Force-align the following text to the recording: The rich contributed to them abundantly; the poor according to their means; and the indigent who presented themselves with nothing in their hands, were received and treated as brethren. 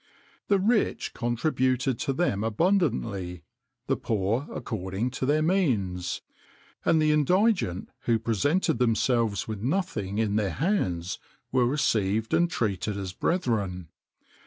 The 0.47 0.57
rich 0.57 1.13
contributed 1.13 1.99
to 1.99 2.11
them 2.11 2.43
abundantly; 2.43 3.43
the 3.85 3.95
poor 3.95 4.47
according 4.51 5.11
to 5.11 5.27
their 5.27 5.43
means; 5.43 6.23
and 6.83 6.99
the 6.99 7.11
indigent 7.11 7.87
who 8.05 8.17
presented 8.17 8.79
themselves 8.79 9.47
with 9.47 9.61
nothing 9.61 10.17
in 10.17 10.37
their 10.37 10.53
hands, 10.53 11.19
were 11.51 11.67
received 11.67 12.33
and 12.33 12.49
treated 12.49 12.97
as 12.97 13.13
brethren. 13.13 13.89